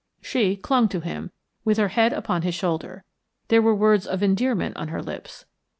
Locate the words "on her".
4.75-5.03